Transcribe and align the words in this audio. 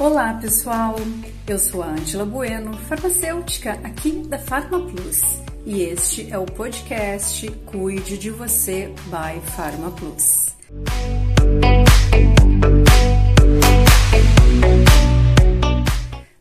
Olá 0.00 0.34
pessoal, 0.34 0.96
eu 1.46 1.56
sou 1.56 1.80
a 1.80 1.86
Angela 1.86 2.24
Bueno, 2.24 2.76
farmacêutica 2.88 3.74
aqui 3.84 4.10
da 4.26 4.36
Farma 4.36 4.80
Plus 4.80 5.22
e 5.64 5.82
este 5.82 6.32
é 6.32 6.36
o 6.36 6.44
podcast 6.44 7.48
Cuide 7.64 8.18
de 8.18 8.28
Você 8.30 8.88
by 9.06 9.40
Farma 9.52 9.92
Plus. 9.92 10.52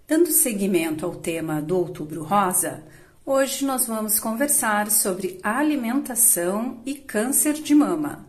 Dando 0.07 0.31
seguimento 0.31 1.05
ao 1.05 1.15
tema 1.15 1.61
do 1.61 1.77
Outubro 1.77 2.23
Rosa, 2.23 2.83
hoje 3.23 3.65
nós 3.65 3.85
vamos 3.85 4.19
conversar 4.19 4.89
sobre 4.89 5.39
alimentação 5.43 6.81
e 6.87 6.95
câncer 6.95 7.53
de 7.53 7.75
mama. 7.75 8.25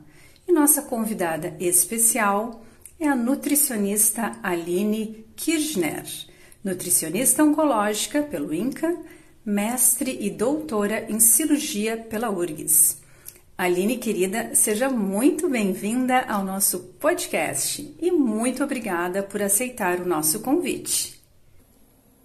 E 0.46 0.52
nossa 0.52 0.82
convidada 0.82 1.56
especial 1.58 2.63
é 3.04 3.08
a 3.08 3.14
nutricionista 3.14 4.32
Aline 4.42 5.26
Kirchner, 5.36 6.04
nutricionista 6.64 7.44
oncológica 7.44 8.22
pelo 8.22 8.52
INCA, 8.54 8.96
mestre 9.44 10.16
e 10.20 10.30
doutora 10.30 11.04
em 11.10 11.20
cirurgia 11.20 11.98
pela 11.98 12.30
URGS. 12.30 13.02
Aline, 13.58 13.98
querida, 13.98 14.54
seja 14.54 14.88
muito 14.88 15.50
bem-vinda 15.50 16.20
ao 16.20 16.42
nosso 16.42 16.78
podcast 16.98 17.94
e 18.00 18.10
muito 18.10 18.64
obrigada 18.64 19.22
por 19.22 19.42
aceitar 19.42 20.00
o 20.00 20.06
nosso 20.06 20.40
convite. 20.40 21.22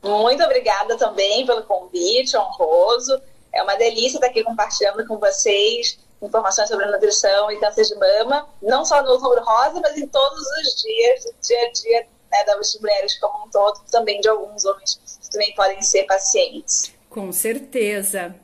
Muito 0.02 0.42
obrigada 0.42 0.98
também 0.98 1.46
pelo 1.46 1.64
convite 1.64 2.38
honroso. 2.38 3.22
É 3.54 3.62
uma 3.62 3.76
delícia 3.76 4.18
estar 4.18 4.28
aqui 4.28 4.44
compartilhando 4.46 5.06
com 5.06 5.18
vocês 5.18 6.00
informações 6.22 6.68
sobre 6.68 6.86
nutrição 6.86 7.52
e 7.52 7.60
câncer 7.60 7.84
de 7.84 7.96
mama, 7.96 8.48
não 8.62 8.86
só 8.86 9.02
no 9.02 9.12
Outubro 9.12 9.44
Rosa, 9.44 9.80
mas 9.82 9.98
em 9.98 10.08
todos 10.08 10.42
os 10.42 10.82
dias, 10.82 11.24
do 11.26 11.34
dia 11.42 11.68
a 11.68 11.72
dia 11.72 12.08
né, 12.32 12.44
das 12.46 12.78
mulheres 12.80 13.18
como 13.20 13.46
um 13.46 13.50
todo, 13.50 13.82
também 13.92 14.20
de 14.22 14.30
alguns 14.30 14.66
homens 14.66 15.00
que 15.22 15.30
também 15.32 15.54
podem 15.56 15.82
ser 15.82 16.04
pacientes. 16.06 16.94
Com 17.10 17.32
certeza. 17.32 18.36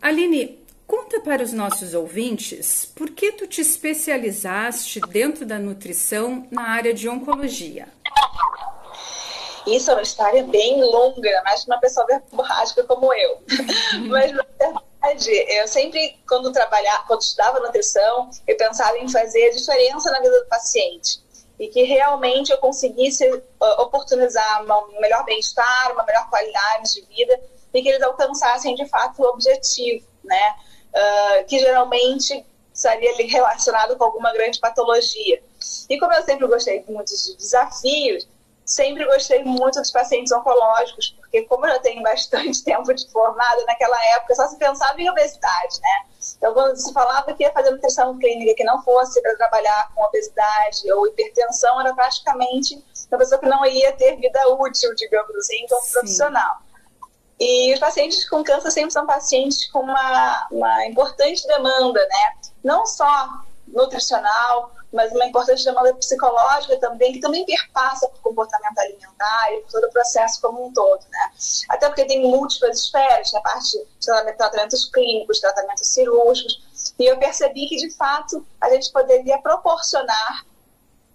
Aline, 0.00 0.64
conta 0.86 1.20
para 1.20 1.42
os 1.42 1.52
nossos 1.52 1.94
ouvintes 1.94 2.86
por 2.86 3.10
que 3.10 3.32
tu 3.32 3.46
te 3.46 3.60
especializaste 3.60 5.00
dentro 5.08 5.44
da 5.44 5.58
nutrição 5.58 6.46
na 6.50 6.62
área 6.62 6.94
de 6.94 7.08
oncologia. 7.08 7.88
Isso 9.66 9.90
é 9.90 9.94
uma 9.94 10.02
história 10.02 10.44
bem 10.44 10.80
longa, 10.80 11.42
mais 11.44 11.62
de 11.62 11.66
uma 11.66 11.80
pessoa 11.80 12.06
verborrágica 12.06 12.84
como 12.84 13.12
eu. 13.12 13.42
Mas, 14.06 14.32
verdade, 15.06 15.30
eu 15.30 15.68
sempre, 15.68 16.18
quando 16.28 16.52
trabalhava, 16.52 17.04
quando 17.06 17.22
estudava 17.22 17.60
nutrição, 17.60 18.30
eu 18.46 18.56
pensava 18.56 18.98
em 18.98 19.08
fazer 19.08 19.50
diferença 19.50 20.10
na 20.10 20.20
vida 20.20 20.40
do 20.40 20.48
paciente. 20.48 21.20
E 21.58 21.68
que 21.68 21.82
realmente 21.84 22.50
eu 22.50 22.58
conseguisse 22.58 23.26
uh, 23.30 23.82
oportunizar 23.82 24.62
um 24.62 25.00
melhor 25.00 25.24
bem-estar, 25.24 25.92
uma 25.92 26.04
melhor 26.04 26.28
qualidade 26.28 26.94
de 26.94 27.02
vida, 27.02 27.40
e 27.72 27.82
que 27.82 27.88
eles 27.88 28.02
alcançassem, 28.02 28.74
de 28.74 28.86
fato, 28.86 29.22
o 29.22 29.26
objetivo, 29.26 30.06
né? 30.22 30.54
Uh, 30.94 31.46
que 31.46 31.58
geralmente 31.58 32.44
estaria 32.72 33.14
relacionado 33.16 33.96
com 33.96 34.04
alguma 34.04 34.32
grande 34.32 34.60
patologia. 34.60 35.42
E 35.88 35.98
como 35.98 36.12
eu 36.12 36.22
sempre 36.22 36.46
gostei 36.46 36.84
muito 36.88 37.14
de 37.14 37.36
desafios, 37.36 38.28
sempre 38.66 39.04
gostei 39.06 39.44
muito 39.44 39.80
dos 39.80 39.92
pacientes 39.92 40.32
oncológicos, 40.32 41.16
porque 41.20 41.42
como 41.42 41.66
eu 41.66 41.74
já 41.74 41.78
tenho 41.78 42.02
bastante 42.02 42.62
tempo 42.64 42.92
de 42.92 43.08
formada, 43.10 43.64
naquela 43.64 43.96
época 44.16 44.34
só 44.34 44.48
se 44.48 44.58
pensava 44.58 45.00
em 45.00 45.08
obesidade, 45.08 45.80
né? 45.80 46.06
Então, 46.36 46.52
quando 46.52 46.76
se 46.76 46.92
falava 46.92 47.32
que 47.32 47.44
ia 47.44 47.52
fazer 47.52 47.70
nutrição 47.70 48.18
clínica 48.18 48.54
que 48.56 48.64
não 48.64 48.82
fosse 48.82 49.22
para 49.22 49.36
trabalhar 49.36 49.92
com 49.94 50.02
obesidade 50.02 50.92
ou 50.92 51.06
hipertensão, 51.06 51.80
era 51.80 51.94
praticamente 51.94 52.84
uma 53.08 53.18
pessoa 53.18 53.40
que 53.40 53.46
não 53.46 53.64
ia 53.64 53.92
ter 53.92 54.16
vida 54.16 54.48
útil, 54.48 54.92
digamos 54.96 55.34
assim, 55.36 55.64
como 55.68 55.82
Sim. 55.82 55.92
profissional. 55.92 56.56
E 57.38 57.72
os 57.72 57.78
pacientes 57.78 58.28
com 58.28 58.42
câncer 58.42 58.70
sempre 58.72 58.90
são 58.90 59.06
pacientes 59.06 59.70
com 59.70 59.80
uma, 59.80 60.48
uma 60.50 60.86
importante 60.86 61.46
demanda, 61.46 62.00
né? 62.00 62.50
Não 62.64 62.84
só 62.86 63.28
nutricional, 63.68 64.72
mas 64.96 65.12
uma 65.12 65.26
importante 65.26 65.62
demanda 65.62 65.94
psicológica 65.94 66.76
também, 66.78 67.12
que 67.12 67.20
também 67.20 67.44
perpassa 67.44 68.08
por 68.08 68.20
comportamento 68.20 68.78
alimentar 68.78 69.52
e 69.52 69.60
por 69.60 69.72
todo 69.72 69.84
o 69.84 69.92
processo 69.92 70.40
como 70.40 70.66
um 70.66 70.72
todo, 70.72 71.02
né? 71.10 71.32
Até 71.68 71.86
porque 71.86 72.06
tem 72.06 72.22
múltiplas 72.22 72.78
esferas, 72.78 73.30
na 73.32 73.40
parte 73.42 73.78
de 73.78 74.32
tratamentos 74.32 74.90
clínicos, 74.90 75.38
tratamentos 75.38 75.86
cirúrgicos, 75.88 76.94
e 76.98 77.04
eu 77.04 77.18
percebi 77.18 77.68
que, 77.68 77.76
de 77.76 77.90
fato, 77.90 78.44
a 78.60 78.70
gente 78.70 78.90
poderia 78.90 79.38
proporcionar 79.38 80.46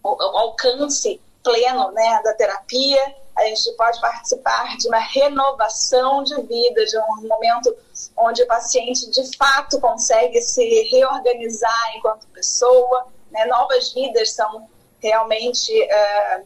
o, 0.04 0.10
o 0.10 0.38
alcance 0.38 1.20
pleno 1.44 1.92
né, 1.92 2.22
da 2.24 2.34
terapia, 2.36 3.16
a 3.36 3.44
gente 3.46 3.72
pode 3.74 4.00
participar 4.00 4.78
de 4.78 4.88
uma 4.88 5.00
renovação 5.00 6.24
de 6.24 6.36
vida, 6.44 6.86
de 6.86 6.98
um 6.98 7.28
momento 7.28 7.76
onde 8.18 8.44
o 8.44 8.48
paciente 8.48 9.10
de 9.10 9.36
fato 9.38 9.80
consegue 9.80 10.42
se 10.42 10.64
reorganizar 10.92 11.96
enquanto 11.96 12.28
pessoa, 12.28 13.08
né? 13.32 13.46
novas 13.46 13.94
vidas 13.94 14.32
são 14.34 14.68
realmente 15.00 15.72
uh, 15.84 16.46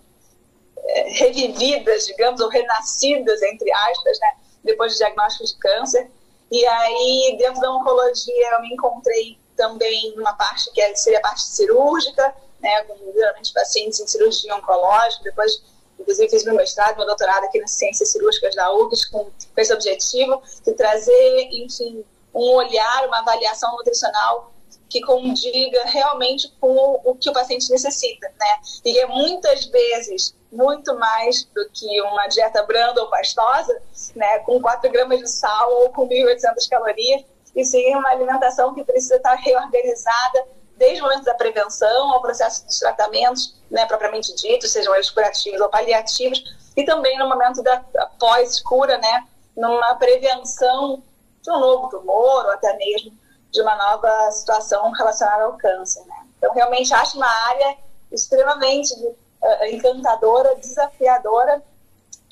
revividas, 1.07 2.05
digamos, 2.05 2.39
ou 2.41 2.49
renascidas, 2.49 3.41
entre 3.41 3.71
aspas, 3.71 4.19
né? 4.19 4.33
depois 4.63 4.93
do 4.93 4.97
diagnóstico 4.97 5.45
de 5.45 5.57
câncer. 5.57 6.11
E 6.51 6.65
aí, 6.65 7.37
dentro 7.39 7.59
da 7.59 7.71
oncologia, 7.71 8.51
eu 8.53 8.61
me 8.61 8.73
encontrei 8.73 9.37
também 9.55 10.13
numa 10.15 10.33
parte 10.33 10.71
que 10.71 10.81
é, 10.81 10.93
seria 10.95 11.19
a 11.19 11.21
parte 11.21 11.43
cirúrgica, 11.43 12.35
né, 12.59 12.83
com 12.83 12.95
geralmente 13.13 13.53
pacientes 13.53 13.99
em 13.99 14.07
cirurgia 14.07 14.55
oncológica, 14.55 15.23
depois 15.23 15.61
inclusive 15.99 16.29
fiz 16.29 16.43
meu 16.43 16.55
mestrado, 16.55 16.97
meu 16.97 17.05
doutorado 17.05 17.45
aqui 17.45 17.59
nas 17.59 17.71
ciências 17.71 18.11
cirúrgicas 18.11 18.53
da 18.55 18.67
com, 19.11 19.25
com 19.25 19.31
esse 19.57 19.73
objetivo 19.73 20.41
de 20.63 20.73
trazer, 20.73 21.49
enfim, 21.51 22.03
um 22.33 22.53
olhar, 22.53 23.07
uma 23.07 23.19
avaliação 23.19 23.71
nutricional 23.77 24.51
que 24.89 25.01
condiga 25.01 25.83
realmente 25.85 26.51
com 26.59 27.01
o 27.03 27.15
que 27.15 27.29
o 27.29 27.33
paciente 27.33 27.69
necessita, 27.69 28.27
né? 28.39 28.59
E 28.83 28.99
é 28.99 29.07
muitas 29.07 29.65
vezes 29.65 30.35
muito 30.51 30.97
mais 30.97 31.43
do 31.53 31.69
que 31.71 32.01
uma 32.01 32.27
dieta 32.27 32.63
branda 32.63 33.01
ou 33.01 33.09
pastosa, 33.09 33.81
né? 34.15 34.39
Com 34.39 34.61
4 34.61 34.91
gramas 34.91 35.19
de 35.19 35.29
sal 35.29 35.73
ou 35.81 35.89
com 35.89 36.07
1.800 36.07 36.69
calorias, 36.69 37.25
e 37.55 37.65
sim 37.65 37.95
uma 37.95 38.09
alimentação 38.09 38.73
que 38.73 38.83
precisa 38.83 39.15
estar 39.15 39.35
reorganizada 39.35 40.45
desde 40.77 41.01
o 41.01 41.05
momento 41.05 41.23
da 41.23 41.33
prevenção 41.33 42.11
ao 42.11 42.21
processo 42.21 42.65
dos 42.65 42.79
tratamentos, 42.79 43.55
né, 43.71 43.85
propriamente 43.85 44.35
dito, 44.35 44.67
sejam 44.67 44.93
eles 44.93 45.09
curativos 45.09 45.61
ou 45.61 45.69
paliativos, 45.69 46.43
e 46.75 46.83
também 46.83 47.17
no 47.17 47.29
momento 47.29 47.63
da 47.63 47.79
pós-cura, 48.19 48.97
né, 48.97 49.25
numa 49.55 49.95
prevenção 49.95 51.01
de 51.41 51.49
um 51.49 51.59
novo 51.59 51.89
tumor 51.89 52.43
ou 52.43 52.51
até 52.51 52.75
mesmo 52.75 53.17
de 53.55 53.61
uma 53.61 53.75
nova 53.75 54.31
situação 54.31 54.91
relacionada 54.91 55.45
ao 55.45 55.57
câncer. 55.57 56.03
Né? 56.05 56.25
Então, 56.37 56.53
realmente 56.53 56.93
acho 56.93 57.17
uma 57.17 57.29
área 57.47 57.77
extremamente 58.11 58.93
uh, 58.93 59.65
encantadora, 59.71 60.55
desafiadora, 60.55 61.63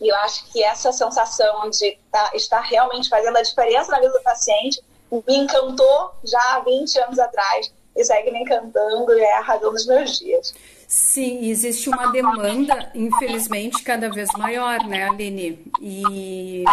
e 0.01 0.09
eu 0.09 0.15
acho 0.17 0.51
que 0.51 0.61
essa 0.63 0.91
sensação 0.91 1.69
de 1.69 1.97
tá, 2.11 2.31
estar 2.33 2.59
realmente 2.59 3.07
fazendo 3.07 3.37
a 3.37 3.41
diferença 3.41 3.91
na 3.91 3.99
vida 3.99 4.11
do 4.11 4.21
paciente 4.21 4.83
me 5.09 5.37
encantou 5.37 6.11
já 6.23 6.55
há 6.55 6.59
20 6.59 6.99
anos 6.99 7.19
atrás 7.19 7.71
e 7.95 8.03
segue 8.03 8.31
me 8.31 8.41
encantando 8.41 9.13
e 9.13 9.21
é 9.21 9.37
a 9.37 9.41
razão 9.41 9.71
dos 9.71 9.85
meus 9.85 10.19
dias. 10.19 10.53
Sim, 10.87 11.47
existe 11.49 11.89
uma 11.89 12.11
demanda, 12.11 12.91
infelizmente, 12.93 13.81
cada 13.83 14.09
vez 14.09 14.29
maior, 14.37 14.83
né, 14.85 15.07
Aline? 15.07 15.71
E, 15.85 16.63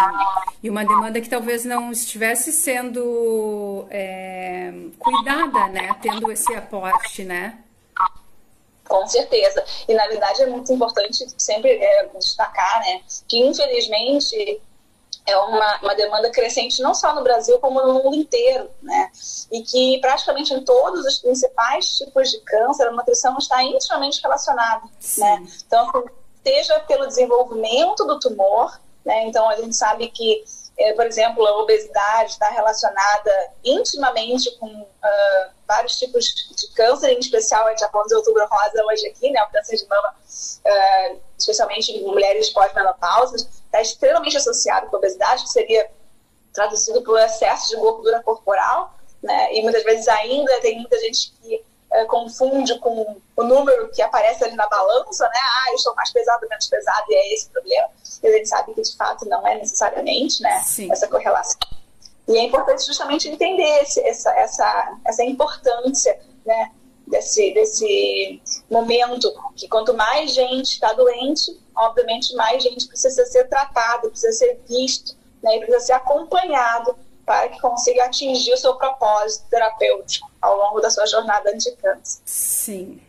e 0.62 0.70
uma 0.70 0.84
demanda 0.84 1.20
que 1.20 1.28
talvez 1.28 1.64
não 1.64 1.90
estivesse 1.90 2.52
sendo 2.52 3.84
é, 3.90 4.72
cuidada, 5.00 5.66
né? 5.66 5.96
Tendo 6.00 6.30
esse 6.30 6.54
aporte, 6.54 7.24
né? 7.24 7.58
Com 8.88 9.04
certeza. 9.08 9.64
E, 9.88 9.94
na 9.94 10.06
verdade, 10.06 10.42
é 10.42 10.46
muito 10.46 10.72
importante 10.72 11.26
sempre 11.36 11.70
é, 11.70 12.08
destacar, 12.16 12.78
né? 12.82 13.00
Que, 13.26 13.44
infelizmente, 13.44 14.62
é 15.26 15.36
uma, 15.36 15.80
uma 15.82 15.94
demanda 15.96 16.30
crescente 16.30 16.80
não 16.80 16.94
só 16.94 17.12
no 17.12 17.24
Brasil, 17.24 17.58
como 17.58 17.82
no 17.82 18.04
mundo 18.04 18.14
inteiro, 18.14 18.70
né? 18.80 19.10
E 19.50 19.62
que 19.62 19.98
praticamente 20.00 20.54
em 20.54 20.64
todos 20.64 21.04
os 21.04 21.18
principais 21.18 21.98
tipos 21.98 22.30
de 22.30 22.38
câncer, 22.42 22.86
a 22.86 22.92
nutrição 22.92 23.36
está 23.38 23.60
intimamente 23.60 24.22
relacionada, 24.22 24.86
Sim. 25.00 25.22
né? 25.22 25.46
Então, 25.66 26.04
seja 26.44 26.78
pelo 26.86 27.08
desenvolvimento 27.08 28.04
do 28.04 28.20
tumor, 28.20 28.78
né? 29.04 29.26
Então, 29.26 29.48
a 29.48 29.56
gente 29.56 29.74
sabe 29.74 30.08
que, 30.08 30.44
é, 30.78 30.92
por 30.92 31.06
exemplo, 31.06 31.46
a 31.46 31.58
obesidade 31.62 32.32
está 32.32 32.48
relacionada 32.50 33.52
intimamente 33.64 34.50
com 34.58 34.66
uh, 34.66 35.50
vários 35.66 35.98
tipos 35.98 36.24
de 36.56 36.68
câncer, 36.74 37.12
em 37.12 37.18
especial 37.18 37.66
a 37.66 37.70
gente 37.70 37.80
já 37.80 37.88
falou 37.88 38.06
de 38.06 38.14
outubro 38.14 38.46
rosa 38.46 38.84
hoje 38.86 39.06
aqui, 39.06 39.30
né? 39.30 39.42
O 39.42 39.52
câncer 39.52 39.76
de 39.76 39.86
mama, 39.88 40.14
uh, 40.14 41.20
especialmente 41.38 41.92
em 41.92 42.02
mulheres 42.04 42.50
pós-menopausa, 42.50 43.36
está 43.36 43.80
extremamente 43.80 44.36
associado 44.36 44.88
com 44.88 44.96
a 44.96 44.98
obesidade, 44.98 45.44
que 45.44 45.50
seria 45.50 45.90
traduzido 46.52 47.02
por 47.02 47.18
excesso 47.20 47.68
de 47.68 47.76
gordura 47.76 48.22
corporal, 48.22 48.94
né? 49.22 49.54
E 49.54 49.62
muitas 49.62 49.84
vezes 49.84 50.08
ainda 50.08 50.60
tem 50.60 50.78
muita 50.78 50.98
gente 50.98 51.32
que 51.40 51.64
uh, 51.92 52.06
confunde 52.06 52.78
com 52.78 53.16
o 53.36 53.42
número 53.42 53.90
que 53.90 54.02
aparece 54.02 54.44
ali 54.44 54.54
na 54.54 54.68
balança, 54.68 55.24
né? 55.24 55.40
Ah, 55.40 55.70
eu 55.70 55.76
estou 55.76 55.94
mais 55.94 56.12
pesado, 56.12 56.46
menos 56.48 56.66
pesado, 56.66 57.04
e 57.08 57.14
é 57.14 57.34
esse 57.34 57.48
o 57.48 57.50
problema. 57.50 57.88
E 58.22 58.28
a 58.28 58.32
gente 58.32 58.48
sabe 58.48 58.74
que 58.74 58.82
de 58.82 58.96
fato 58.96 59.26
não 59.26 59.46
é 59.46 59.56
necessariamente, 59.56 60.42
né? 60.42 60.62
Sim. 60.64 60.90
Essa 60.90 61.08
correlação. 61.08 61.58
E 62.28 62.36
é 62.36 62.42
importante 62.42 62.86
justamente 62.86 63.28
entender 63.28 63.82
esse, 63.82 64.00
essa, 64.00 64.30
essa, 64.36 64.98
essa 65.06 65.24
importância, 65.24 66.18
né? 66.44 66.72
Desse, 67.06 67.52
desse 67.52 68.40
momento 68.70 69.34
que 69.56 69.66
quanto 69.66 69.92
mais 69.92 70.32
gente 70.32 70.74
está 70.74 70.92
doente, 70.92 71.60
obviamente 71.74 72.32
mais 72.36 72.62
gente 72.62 72.86
precisa 72.86 73.26
ser 73.26 73.48
tratado, 73.48 74.10
precisa 74.10 74.30
ser 74.30 74.60
visto, 74.68 75.16
né? 75.42 75.58
Precisa 75.58 75.80
ser 75.80 75.92
acompanhado 75.94 76.96
para 77.30 77.48
que 77.48 77.60
consiga 77.60 78.06
atingir 78.06 78.52
o 78.54 78.56
seu 78.56 78.74
propósito 78.74 79.48
terapêutico 79.48 80.28
ao 80.42 80.56
longo 80.56 80.80
da 80.80 80.90
sua 80.90 81.06
jornada 81.06 81.48
anti-câncer. 81.54 82.20
Sim. 82.24 83.00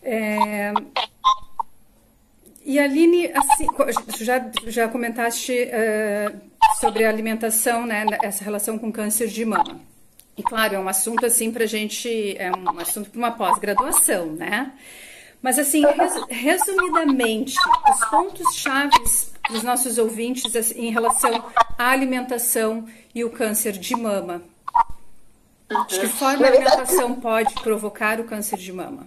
É... 0.00 0.72
E 2.64 2.78
Aline, 2.78 3.32
assim, 3.34 3.66
já, 4.24 4.48
já 4.68 4.86
comentaste 4.86 5.52
uh, 5.64 6.40
sobre 6.78 7.04
a 7.04 7.08
alimentação, 7.08 7.84
né, 7.84 8.06
essa 8.22 8.44
relação 8.44 8.78
com 8.78 8.92
câncer 8.92 9.26
de 9.26 9.44
mama. 9.44 9.80
E 10.36 10.42
claro, 10.44 10.76
é 10.76 10.78
um 10.78 10.88
assunto 10.88 11.26
assim 11.26 11.50
para 11.50 11.66
gente, 11.66 12.36
é 12.38 12.52
um 12.52 12.78
assunto 12.78 13.10
para 13.10 13.18
uma 13.18 13.32
pós-graduação, 13.32 14.26
né? 14.26 14.72
Mas 15.42 15.58
assim, 15.58 15.84
res, 15.84 16.14
resumidamente, 16.28 17.56
os 17.90 18.08
pontos 18.08 18.54
chaves 18.54 19.32
dos 19.50 19.64
nossos 19.64 19.98
ouvintes 19.98 20.54
assim, 20.54 20.86
em 20.86 20.92
relação 20.92 21.44
à 21.78 21.90
alimentação 21.90 22.86
e 23.14 23.24
o 23.24 23.30
câncer 23.30 23.72
de 23.72 23.94
mama. 23.96 24.42
De 25.88 26.00
que 26.00 26.08
forma 26.08 26.46
a 26.46 26.48
alimentação 26.48 27.18
pode 27.20 27.54
provocar 27.54 28.20
o 28.20 28.24
câncer 28.24 28.58
de 28.58 28.72
mama? 28.72 29.06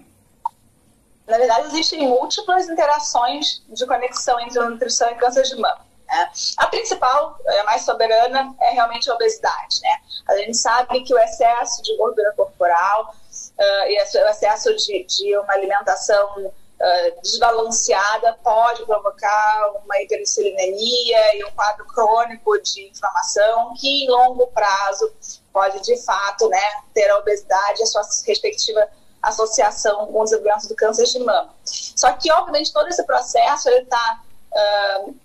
Na 1.27 1.37
verdade, 1.37 1.67
existem 1.67 2.07
múltiplas 2.07 2.67
interações 2.69 3.63
de 3.67 3.85
conexão 3.85 4.39
entre 4.39 4.59
nutrição 4.59 5.09
e 5.09 5.15
câncer 5.15 5.43
de 5.43 5.55
mama. 5.55 5.85
Né? 6.07 6.31
A 6.57 6.67
principal, 6.67 7.37
a 7.61 7.63
mais 7.63 7.81
soberana, 7.81 8.55
é 8.61 8.71
realmente 8.71 9.09
a 9.09 9.15
obesidade. 9.15 9.81
Né? 9.81 9.99
A 10.27 10.37
gente 10.37 10.55
sabe 10.55 11.01
que 11.01 11.13
o 11.13 11.17
excesso 11.17 11.81
de 11.81 11.95
gordura 11.97 12.31
corporal 12.33 13.13
uh, 13.13 13.87
e 13.87 13.97
o 13.97 14.29
excesso 14.29 14.75
de, 14.75 15.03
de 15.03 15.37
uma 15.37 15.53
alimentação 15.53 16.51
uh, 16.79 17.21
desbalanceada 17.21 18.37
pode 18.43 18.85
provocar 18.85 19.71
uma 19.83 20.01
hiperinsulinemia 20.01 21.37
e 21.37 21.45
um 21.45 21.51
quadro 21.51 21.85
crônico 21.87 22.61
de 22.61 22.89
inflamação 22.89 23.73
que, 23.79 24.05
em 24.05 24.09
longo 24.09 24.47
prazo, 24.47 25.11
pode, 25.51 25.81
de 25.81 25.97
fato, 26.03 26.47
né, 26.49 26.63
ter 26.93 27.09
a 27.09 27.17
obesidade 27.17 27.79
e 27.79 27.83
a 27.83 27.87
sua 27.87 28.03
respectiva 28.25 28.87
associação 29.21 30.07
com 30.07 30.21
o 30.21 30.23
desenvolvimento 30.23 30.67
do 30.67 30.75
câncer 30.75 31.05
de 31.05 31.19
mama. 31.19 31.53
Só 31.63 32.11
que, 32.13 32.31
obviamente, 32.31 32.71
todo 32.71 32.87
esse 32.87 33.03
processo 33.03 33.69
está, 33.69 34.21
uh, 34.53 35.15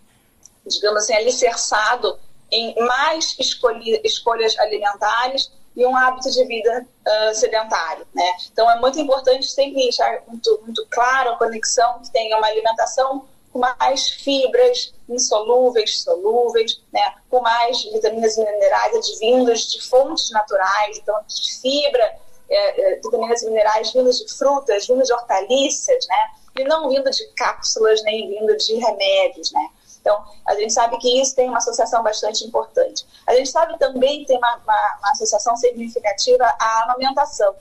digamos 0.67 1.03
assim, 1.03 1.15
alicerçado 1.15 2.19
em 2.51 2.75
mais 2.85 3.37
escolhi, 3.39 4.01
escolhas 4.03 4.59
alimentares 4.59 5.53
e 5.81 5.87
um 5.87 5.97
hábito 5.97 6.31
de 6.31 6.45
vida 6.45 6.87
uh, 7.07 7.35
sedentário, 7.35 8.07
né? 8.15 8.31
Então, 8.53 8.71
é 8.71 8.79
muito 8.79 9.01
importante 9.01 9.47
sempre 9.47 9.83
deixar 9.83 10.23
muito, 10.27 10.61
muito 10.63 10.87
claro 10.91 11.31
a 11.31 11.37
conexão 11.37 12.01
que 12.01 12.11
tem 12.11 12.35
uma 12.35 12.47
alimentação 12.47 13.25
com 13.51 13.59
mais 13.59 14.11
fibras 14.11 14.93
insolúveis, 15.09 16.03
solúveis, 16.03 16.81
né? 16.93 17.15
com 17.31 17.41
mais 17.41 17.83
vitaminas 17.85 18.37
e 18.37 18.45
minerais 18.45 18.95
advindos 18.95 19.73
de 19.73 19.83
fontes 19.89 20.31
naturais, 20.31 20.99
então 20.99 21.19
de 21.27 21.61
fibra, 21.61 22.17
é, 22.49 22.93
é, 22.93 22.97
vitaminas 22.97 23.43
e 23.43 23.47
minerais 23.47 23.93
vindos 23.93 24.19
de 24.19 24.33
frutas, 24.33 24.87
vindos 24.87 25.09
de 25.09 25.15
hortaliças, 25.15 26.07
né? 26.07 26.31
e 26.59 26.65
não 26.65 26.89
vindo 26.91 27.11
de 27.11 27.27
cápsulas 27.35 28.03
nem 28.05 28.29
vindo 28.29 28.57
de 28.57 28.75
remédios. 28.75 29.51
Né? 29.51 29.69
Então, 30.01 30.25
a 30.47 30.55
gente 30.55 30.73
sabe 30.73 30.97
que 30.99 31.21
isso 31.21 31.37
tem 31.37 31.49
uma 31.49 31.59
associação 31.59 32.03
bastante 32.03 32.45
importante. 32.45 33.07
A 33.27 33.35
gente 33.35 33.51
sabe 33.51 33.79
também 33.79 34.21
que 34.21 34.27
tem 34.27 34.39
uma, 34.39 34.57
uma, 34.57 34.99
uma 34.99 35.11
associação 35.13 35.57
significativa 35.57 36.45
à 36.45 36.85
amamentação. 36.85 37.55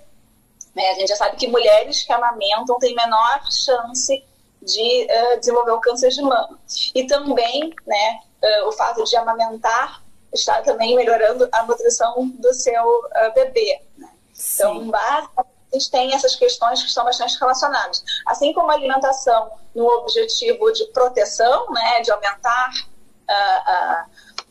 Né? 0.74 0.90
A 0.90 0.94
gente 0.96 1.10
já 1.10 1.16
sabe 1.16 1.36
que 1.36 1.48
mulheres 1.48 2.04
que 2.04 2.14
amamentam 2.14 2.80
têm 2.80 2.96
menor 2.96 3.42
chance 3.52 4.24
de 4.62 5.08
uh, 5.10 5.40
desenvolver 5.40 5.72
o 5.72 5.80
câncer 5.80 6.10
de 6.10 6.22
mama. 6.22 6.60
E 6.96 7.06
também 7.06 7.74
né, 7.86 8.20
uh, 8.44 8.68
o 8.68 8.72
fato 8.72 9.04
de 9.04 9.16
amamentar 9.16 10.02
está 10.34 10.62
também 10.62 10.96
melhorando 10.96 11.48
a 11.52 11.64
nutrição 11.64 12.28
do 12.28 12.54
seu 12.54 12.84
uh, 12.84 13.34
bebê. 13.34 13.82
Né? 13.98 14.10
Então, 14.56 14.90
basicamente, 14.90 15.59
a 15.72 15.78
gente 15.78 15.92
tem 15.92 16.14
essas 16.14 16.36
questões 16.36 16.82
que 16.82 16.88
estão 16.88 17.06
bastante 17.06 17.38
relacionadas. 17.40 18.04
Assim 18.26 18.54
como 18.54 18.72
a 18.72 18.74
alimentação 18.74 19.52
no 19.76 19.86
objetivo 19.86 20.72
de 20.72 20.86
proteção, 20.88 21.70
né, 21.72 22.02
de 22.02 22.12
aumentar 22.12 22.72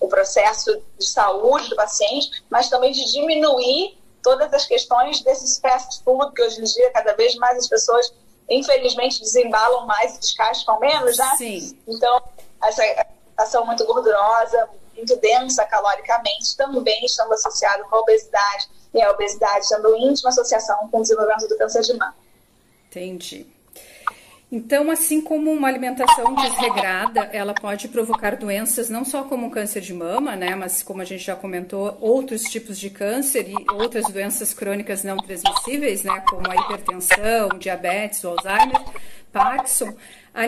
o 0.01 0.09
processo 0.09 0.81
de 0.97 1.07
saúde 1.07 1.69
do 1.69 1.77
paciente, 1.77 2.45
mas 2.49 2.69
também 2.69 2.93
de 2.93 3.05
diminuir 3.11 3.99
todas 4.23 4.53
as 4.53 4.67
questões 4.67 5.21
desses 5.23 5.59
fast 5.59 6.03
food 6.05 6.33
que 6.33 6.43
hoje 6.43 6.61
em 6.61 6.65
dia 6.65 6.91
cada 6.93 7.15
vez 7.15 7.35
mais 7.37 7.59
as 7.59 7.69
pessoas 7.69 8.13
infelizmente 8.49 9.21
desembalam 9.21 9.87
mais 9.87 10.17
e 10.17 10.21
descascam 10.21 10.79
menos, 10.79 11.19
né? 11.19 11.35
Sim. 11.37 11.79
Então, 11.87 12.23
essa 12.63 12.83
ação 13.37 13.67
muito 13.67 13.85
gordurosa, 13.85 14.69
muito 14.97 15.17
densa 15.17 15.65
caloricamente, 15.67 16.57
também 16.57 17.05
estão 17.05 17.31
associados 17.33 17.87
com 17.89 17.97
a 17.97 18.01
obesidade, 18.01 18.69
e 18.99 19.03
a 19.03 19.11
obesidade 19.11 19.69
tendo 19.69 19.97
íntima 19.97 20.31
associação 20.31 20.89
com 20.91 20.99
o 20.99 21.03
desenvolvimento 21.03 21.49
do 21.49 21.57
câncer 21.57 21.83
de 21.83 21.93
mama. 21.95 22.15
Entendi. 22.89 23.47
Então, 24.51 24.91
assim 24.91 25.21
como 25.21 25.53
uma 25.53 25.69
alimentação 25.69 26.35
desregrada, 26.35 27.29
ela 27.35 27.53
pode 27.53 27.87
provocar 27.89 28.35
doenças 28.37 28.89
não 28.89 29.05
só 29.05 29.25
como 29.25 29.51
câncer 29.51 29.83
de 29.83 29.93
mama, 29.93 30.37
né, 30.37 30.55
mas 30.55 30.83
como 30.83 31.03
a 31.03 31.05
gente 31.05 31.23
já 31.23 31.37
comentou, 31.37 31.99
outros 32.01 32.45
tipos 32.45 32.79
de 32.79 32.89
câncer 32.89 33.47
e 33.47 33.71
outras 33.71 34.07
doenças 34.11 34.55
crônicas 34.55 35.05
não 35.05 35.19
transmissíveis, 35.19 36.03
né, 36.03 36.23
como 36.27 36.51
a 36.51 36.57
hipertensão, 36.57 37.51
diabetes, 37.59 38.25
o 38.25 38.29
Alzheimer, 38.29 38.81
Parkinson. 39.31 39.95
A 40.33 40.43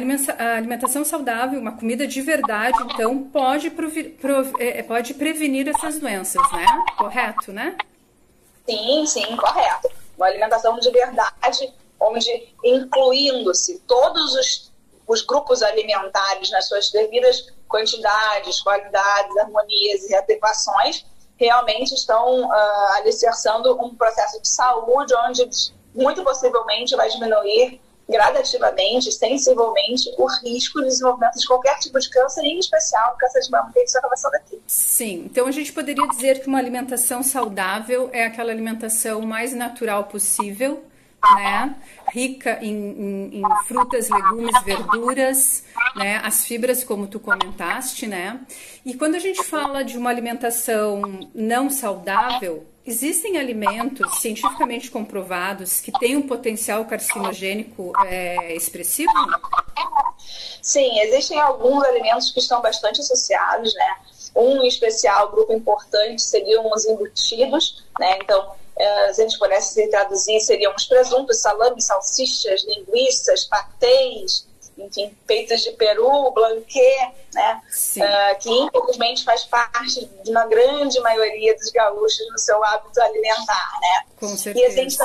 alimentação 0.56 1.05
saudável, 1.05 1.61
uma 1.61 1.73
comida 1.73 2.06
de 2.06 2.23
verdade, 2.23 2.79
então, 2.85 3.25
pode, 3.25 3.70
é, 4.58 4.79
é, 4.79 4.82
pode 4.82 5.12
prevenir 5.14 5.69
essas 5.69 5.99
doenças, 5.99 6.41
né? 6.53 6.64
Correto, 6.96 7.53
né? 7.53 7.75
Sim, 8.70 9.06
sim, 9.06 9.37
correto. 9.37 9.90
Uma 10.17 10.26
alimentação 10.26 10.78
de 10.78 10.90
verdade 10.90 11.75
onde 11.99 12.55
incluindo-se 12.64 13.81
todos 13.81 14.34
os, 14.34 14.72
os 15.06 15.22
grupos 15.22 15.62
alimentares 15.62 16.50
nas 16.50 16.69
suas 16.69 16.91
devidas 16.91 17.53
quantidades, 17.69 18.60
qualidades, 18.62 19.36
harmonias 19.36 20.08
e 20.08 20.15
adequações, 20.15 21.05
realmente 21.36 21.94
estão 21.94 22.44
uh, 22.44 22.86
alicerçando 22.96 23.72
um 23.82 23.94
processo 23.94 24.41
de 24.41 24.48
saúde 24.48 25.15
onde 25.27 25.48
muito 25.94 26.22
possivelmente 26.22 26.94
vai 26.94 27.08
diminuir 27.08 27.81
gradativamente, 28.10 29.12
sensivelmente, 29.12 30.12
o 30.19 30.26
risco 30.44 30.81
de 30.81 30.88
desenvolvimento 30.88 31.38
de 31.38 31.46
qualquer 31.46 31.79
tipo 31.79 31.98
de 31.98 32.10
câncer, 32.10 32.44
em 32.44 32.58
especial 32.58 33.17
câncer 33.19 33.40
de 33.40 33.50
mama, 33.50 33.70
que 33.72 33.79
a 33.79 33.81
gente 33.81 33.88
está 33.88 34.02
conversando 34.02 34.34
aqui. 34.34 34.60
Sim, 34.67 35.24
então 35.26 35.46
a 35.46 35.50
gente 35.52 35.72
poderia 35.72 36.06
dizer 36.08 36.40
que 36.40 36.48
uma 36.48 36.58
alimentação 36.58 37.22
saudável 37.22 38.10
é 38.12 38.24
aquela 38.24 38.50
alimentação 38.50 39.22
mais 39.22 39.55
natural 39.55 40.05
possível, 40.05 40.84
né? 41.36 41.74
Rica 42.12 42.58
em, 42.62 42.74
em, 42.74 43.40
em, 43.40 43.64
frutas, 43.67 44.08
legumes, 44.08 44.62
verduras, 44.64 45.64
né? 45.94 46.20
As 46.24 46.44
fibras, 46.44 46.82
como 46.82 47.06
tu 47.06 47.20
comentaste, 47.20 48.06
né? 48.06 48.40
E 48.84 48.94
quando 48.94 49.14
a 49.14 49.19
gente 49.19 49.44
fala 49.44 49.84
de 49.84 49.98
uma 49.98 50.10
alimentação 50.10 51.02
não 51.34 51.69
saudável, 51.69 52.67
existem 52.91 53.39
alimentos 53.39 54.20
cientificamente 54.20 54.91
comprovados 54.91 55.81
que 55.81 55.93
têm 55.93 56.17
um 56.17 56.27
potencial 56.27 56.85
carcinogênico 56.85 57.93
é, 58.06 58.55
expressivo? 58.55 59.13
Sim, 60.61 61.01
existem 61.01 61.41
alguns 61.41 61.82
alimentos 61.85 62.31
que 62.32 62.41
estão 62.41 62.61
bastante 62.61 63.01
associados, 63.01 63.73
né? 63.75 63.97
Um 64.35 64.63
especial, 64.65 65.31
grupo 65.31 65.53
importante, 65.53 66.20
seriam 66.20 66.70
os 66.70 66.85
embutidos, 66.85 67.85
né? 67.99 68.19
Então, 68.23 68.53
eh, 68.77 69.13
se 69.13 69.23
a 69.23 69.29
gente 69.29 69.39
pudesse 69.39 69.89
traduzir, 69.89 70.41
seriam 70.41 70.75
os 70.75 70.85
presuntos, 70.85 71.41
salames, 71.41 71.87
salsichas, 71.87 72.65
linguiças, 72.65 73.44
patês, 73.44 74.47
enfim, 74.84 75.17
peitos 75.27 75.60
de 75.63 75.72
peru, 75.72 76.31
blanquet, 76.32 77.13
né? 77.34 77.60
Uh, 77.96 78.39
que 78.39 78.51
infelizmente 78.51 79.25
faz 79.25 79.44
parte 79.44 80.05
de 80.25 80.31
uma 80.31 80.46
grande 80.46 80.99
maioria 81.01 81.56
dos 81.56 81.70
gaúchos 81.70 82.31
no 82.32 82.39
seu 82.39 82.63
hábito 82.65 83.01
alimentar, 83.01 83.72
né? 83.81 84.06
Com 84.19 84.37
certeza. 84.37 84.67
E 84.67 84.67
a 84.67 84.70
gente 84.70 84.99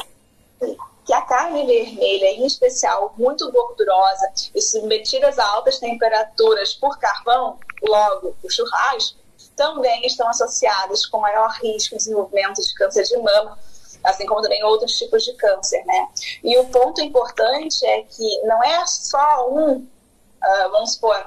que 1.06 1.14
a 1.14 1.22
carne 1.22 1.66
vermelha, 1.66 2.32
em 2.32 2.46
especial, 2.46 3.14
muito 3.18 3.52
gordurosa 3.52 4.34
e 4.56 4.62
submetidas 4.62 5.38
a 5.38 5.46
altas 5.46 5.78
temperaturas 5.78 6.74
por 6.74 6.98
carvão, 6.98 7.60
logo 7.84 8.36
o 8.44 8.50
churrasco, 8.50 9.20
também 9.56 10.06
estão 10.06 10.28
associadas 10.28 11.06
com 11.06 11.20
maior 11.20 11.50
risco 11.62 11.92
de 11.92 11.98
desenvolvimento 11.98 12.62
de 12.62 12.74
câncer 12.74 13.04
de 13.04 13.18
mama, 13.18 13.58
assim 14.06 14.26
como 14.26 14.42
também 14.42 14.64
outros 14.64 14.98
tipos 14.98 15.24
de 15.24 15.34
câncer, 15.34 15.84
né? 15.86 16.08
E 16.44 16.58
o 16.58 16.66
ponto 16.66 17.02
importante 17.02 17.86
é 17.86 18.04
que 18.04 18.42
não 18.44 18.64
é 18.64 18.86
só 18.86 19.50
um, 19.50 19.78
uh, 19.78 20.72
vamos 20.72 20.94
supor, 20.94 21.18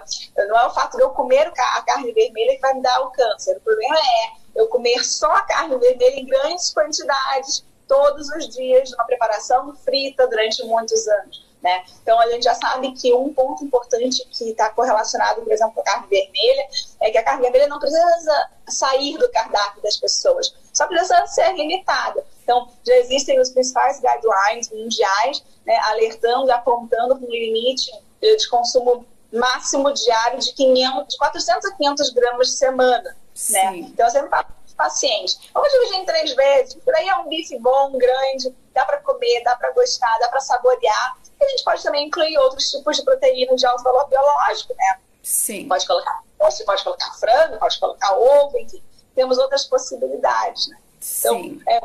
não 0.49 0.58
é 0.58 0.66
o 0.66 0.70
fato 0.70 0.97
de 0.97 1.02
eu 1.02 1.11
comer 1.11 1.52
a 1.56 1.82
carne 1.82 2.12
vermelha 2.12 2.54
que 2.54 2.61
vai 2.61 2.75
me 2.75 2.82
dar 2.82 3.00
o 3.02 3.11
câncer. 3.11 3.56
O 3.56 3.61
problema 3.61 3.97
é 3.97 4.61
eu 4.61 4.68
comer 4.68 5.04
só 5.04 5.30
a 5.30 5.42
carne 5.42 5.76
vermelha 5.76 6.20
em 6.20 6.26
grandes 6.26 6.73
quantidades 6.73 7.64
todos 7.87 8.28
os 8.30 8.49
dias, 8.49 8.90
numa 8.90 9.04
preparação 9.04 9.75
frita 9.76 10.26
durante 10.26 10.62
muitos 10.64 11.08
anos. 11.08 11.49
Né? 11.62 11.85
Então, 12.02 12.20
a 12.20 12.30
gente 12.30 12.44
já 12.44 12.54
sabe 12.54 12.92
que 12.92 13.12
um 13.12 13.32
ponto 13.32 13.64
importante 13.64 14.25
que 14.30 14.50
está 14.50 14.70
correlacionado, 14.70 15.42
por 15.42 15.52
exemplo, 15.52 15.75
com 15.75 15.80
a 15.80 15.85
carne 15.85 16.06
vermelha, 16.06 16.68
é 17.00 17.11
que 17.11 17.18
a 17.18 17.25
carne 17.25 17.42
vermelha 17.42 17.66
não 17.66 17.80
precisa 17.80 18.50
sair 18.68 19.18
do 19.18 19.28
cardápio 19.30 19.82
das 19.82 19.97
pessoas, 19.97 20.54
só 20.73 20.87
precisa 20.87 21.26
ser 21.26 21.52
limitada. 21.54 22.25
Então, 22.49 22.67
já 22.83 22.97
existem 22.97 23.38
os 23.38 23.50
principais 23.50 24.00
guidelines 24.00 24.71
mundiais, 24.71 25.45
né, 25.67 25.78
alertando, 25.85 26.50
apontando 26.50 27.14
para 27.14 27.28
um 27.28 27.31
limite 27.31 27.90
de 28.23 28.49
consumo 28.49 29.05
máximo 29.31 29.93
diário 29.93 30.38
de, 30.38 30.55
500, 30.55 31.09
de 31.09 31.19
400 31.19 31.67
a 31.67 31.76
500 31.76 32.11
gramas 32.14 32.47
de 32.49 32.55
semana. 32.55 33.17
Né? 33.50 33.76
Então, 33.76 34.07
eu 34.07 34.11
sempre 34.11 34.31
falo 34.31 34.47
paciente. 34.75 35.50
Vamos 35.52 35.71
dividir 35.73 35.97
em 35.97 36.05
três 36.07 36.35
vezes, 36.35 36.75
por 36.76 36.95
aí 36.95 37.07
é 37.07 37.17
um 37.17 37.28
bife 37.28 37.59
bom, 37.59 37.93
grande, 37.99 38.55
dá 38.73 38.85
para 38.87 38.99
comer, 38.99 39.43
dá 39.43 39.55
para 39.57 39.73
gostar, 39.73 40.17
dá 40.19 40.28
para 40.28 40.40
saborear. 40.40 41.19
E 41.38 41.45
a 41.45 41.49
gente 41.50 41.64
pode 41.64 41.83
também 41.83 42.07
incluir 42.07 42.38
outros 42.38 42.71
tipos 42.71 42.97
de 42.97 43.02
proteína 43.02 43.57
de 43.57 43.67
alto 43.67 43.83
valor 43.83 44.09
biológico, 44.09 44.73
né? 44.75 45.00
Sim. 45.23 45.69
Pode 45.69 45.87
colocar, 45.87 46.23
você 46.38 46.64
pode 46.64 46.83
colocar 46.83 47.12
frango, 47.14 47.59
pode 47.59 47.78
colocar 47.78 48.17
ovo, 48.17 48.57
enfim. 48.59 48.83
Temos 49.14 49.37
outras 49.37 49.67
possibilidades, 49.67 50.69
né? 50.69 50.78
Então, 50.99 51.35
Sim. 51.43 51.62
é, 51.67 51.76
é 51.76 51.81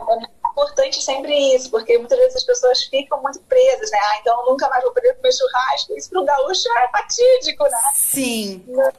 importante 0.54 1.02
sempre 1.02 1.34
isso, 1.56 1.70
porque 1.70 1.98
muitas 1.98 2.18
vezes 2.18 2.36
as 2.38 2.44
pessoas 2.44 2.84
ficam 2.84 3.22
muito 3.22 3.40
presas, 3.42 3.92
né? 3.92 3.98
Ah, 3.98 4.18
então 4.22 4.40
eu 4.42 4.52
nunca 4.52 4.70
mais 4.70 4.84
vou 4.84 4.94
poder 4.94 5.14
comer 5.16 5.34
churrasco. 5.34 5.98
Isso 5.98 6.10
para 6.10 6.22
o 6.22 6.26
gaúcho 6.26 6.70
é 6.78 6.90
fatídico, 6.90 7.64
né? 7.64 7.92
Sim. 7.96 8.64
Não, 8.68 8.92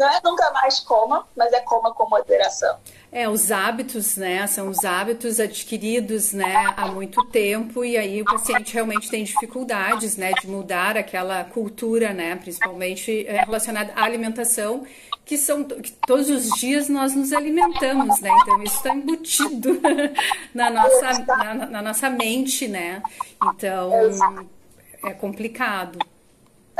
não 0.00 0.08
é 0.08 0.18
nunca 0.24 0.50
mais 0.52 0.80
coma, 0.80 1.26
mas 1.36 1.52
é 1.52 1.60
coma 1.60 1.92
com 1.92 2.08
moderação. 2.08 2.78
É, 3.12 3.28
os 3.28 3.52
hábitos, 3.52 4.16
né, 4.16 4.46
são 4.46 4.68
os 4.68 4.82
hábitos 4.82 5.38
adquiridos, 5.38 6.32
né, 6.32 6.72
há 6.74 6.86
muito 6.86 7.22
tempo 7.26 7.84
e 7.84 7.98
aí 7.98 8.22
o 8.22 8.24
paciente 8.24 8.72
realmente 8.72 9.10
tem 9.10 9.24
dificuldades, 9.24 10.16
né, 10.16 10.32
de 10.40 10.46
mudar 10.46 10.96
aquela 10.96 11.44
cultura, 11.44 12.14
né, 12.14 12.34
principalmente 12.36 13.26
é, 13.26 13.44
relacionada 13.44 13.92
à 13.94 14.04
alimentação, 14.04 14.86
que 15.26 15.36
são 15.36 15.64
que 15.64 15.92
todos 15.92 16.30
os 16.30 16.48
dias 16.58 16.88
nós 16.88 17.14
nos 17.14 17.32
alimentamos, 17.34 18.20
né, 18.20 18.30
então 18.40 18.62
isso 18.62 18.76
está 18.76 18.94
embutido 18.94 19.80
na 20.54 20.70
nossa, 20.70 21.12
na, 21.26 21.54
na 21.54 21.82
nossa 21.82 22.08
mente, 22.08 22.66
né, 22.66 23.02
então 23.42 23.92
é 25.04 25.12
complicado 25.12 25.98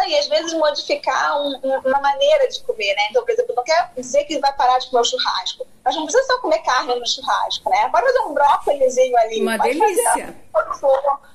e 0.07 0.19
às 0.19 0.29
vezes 0.29 0.53
modificar 0.55 1.41
um, 1.41 1.59
uma 1.85 2.01
maneira 2.01 2.49
de 2.49 2.63
comer, 2.63 2.95
né? 2.95 3.09
Então, 3.11 3.25
por 3.25 3.33
exemplo, 3.33 3.55
não 3.55 3.65
quer 3.65 3.93
dizer 3.97 4.25
que 4.25 4.39
vai 4.39 4.53
parar 4.55 4.79
de 4.79 4.91
comer 4.91 5.03
o 5.03 5.05
churrasco, 5.05 5.67
mas 5.85 5.95
não 5.97 6.05
precisa 6.05 6.27
só 6.27 6.39
comer 6.39 6.59
carne 6.61 6.95
no 6.95 7.07
churrasco, 7.07 7.71
né? 7.71 7.89
Pode 7.91 8.07
fazer 8.07 8.21
um 8.21 8.35
brócolizinho 8.35 9.17
ali. 9.19 9.43
Uma 9.43 9.59
delícia. 9.59 10.05
Fazer, 10.13 10.37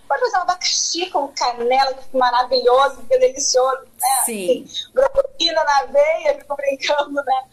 pode 0.08 0.22
fazer 0.22 0.38
um 0.38 0.42
abacaxi 0.42 1.10
com 1.10 1.28
canela, 1.30 1.94
que 1.94 2.04
fica 2.04 2.18
maravilhoso, 2.18 3.04
que 3.08 3.14
é 3.14 3.20
delicioso, 3.20 3.84
né? 4.02 4.22
Sim. 4.26 4.68
Brocolina 4.94 5.64
na 5.64 5.86
veia, 5.86 6.38
fico 6.38 6.56
brincando, 6.56 7.14
né? 7.14 7.44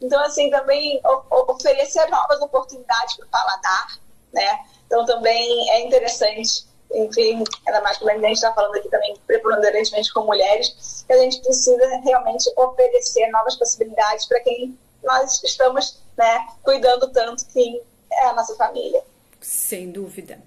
Então, 0.00 0.20
assim, 0.24 0.50
também 0.50 1.00
oferecer 1.30 2.08
novas 2.10 2.40
oportunidades 2.40 3.16
para 3.16 3.26
o 3.26 3.28
paladar, 3.30 3.98
né? 4.32 4.60
Então, 4.86 5.04
também 5.04 5.70
é 5.70 5.86
interessante 5.86 6.67
enfim, 6.94 7.44
ainda 7.66 7.80
mais 7.82 7.98
quando 7.98 8.24
a 8.24 8.28
gente 8.28 8.36
está 8.36 8.52
falando 8.52 8.74
aqui 8.76 8.88
também 8.88 9.16
preponderantemente 9.26 10.12
com 10.12 10.24
mulheres, 10.24 11.04
que 11.06 11.12
a 11.12 11.18
gente 11.18 11.40
precisa 11.40 11.86
realmente 12.04 12.50
oferecer 12.56 13.28
novas 13.30 13.56
possibilidades 13.56 14.26
para 14.26 14.40
quem 14.40 14.78
nós 15.02 15.42
estamos 15.42 16.02
né, 16.16 16.46
cuidando 16.62 17.08
tanto, 17.10 17.46
que 17.46 17.80
é 18.10 18.26
a 18.26 18.32
nossa 18.32 18.54
família. 18.56 19.02
Sem 19.40 19.90
dúvida. 19.90 20.40